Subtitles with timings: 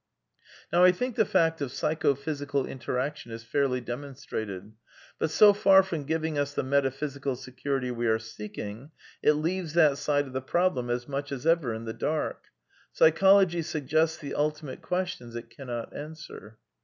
[0.73, 4.71] Now I think the fact of psycho physical interaction is fairly demonstrated.
[5.19, 8.89] But so far from giving us the meta V^ physical security we are seeking,
[9.21, 12.45] it leaves that side of ther^ problem as much as ever in the dark.
[12.91, 16.57] Psychology suggests the ultimate questions it cannot answer.